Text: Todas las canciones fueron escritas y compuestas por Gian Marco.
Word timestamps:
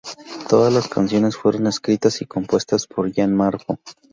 Todas 0.49 0.73
las 0.73 0.87
canciones 0.89 1.37
fueron 1.37 1.67
escritas 1.67 2.23
y 2.23 2.25
compuestas 2.25 2.87
por 2.87 3.11
Gian 3.13 3.35
Marco. 3.35 3.77